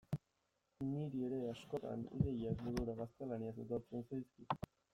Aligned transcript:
Niri 0.93 1.19
ere, 1.27 1.41
askotan, 1.51 2.07
ideiak 2.21 2.65
burura 2.69 2.97
gaztelaniaz 3.05 3.55
etortzen 3.67 4.07
zaizkit. 4.09 4.61